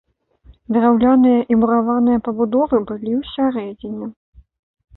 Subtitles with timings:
[0.77, 4.13] Драўляныя і мураваныя пабудовы былі ў сярэдзіне.